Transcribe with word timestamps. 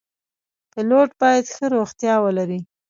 پیلوټ 0.71 1.09
باید 1.21 1.43
ښه 1.55 1.65
روغتیا 1.75 2.15
ولري. 2.25 2.59